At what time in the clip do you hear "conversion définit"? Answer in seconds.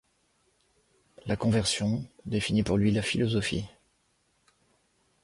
1.35-2.63